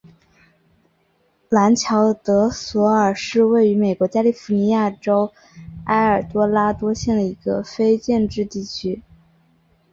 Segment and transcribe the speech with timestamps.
[1.49, 5.31] 兰乔德索尔是位于美国加利福尼亚州
[5.85, 9.03] 埃尔多拉多县的一个非建制地区。